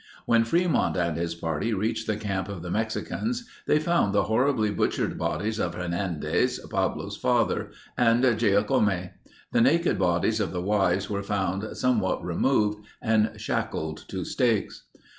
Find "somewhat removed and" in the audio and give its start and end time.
11.77-13.33